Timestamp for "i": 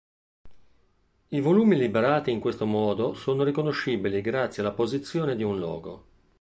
1.27-1.41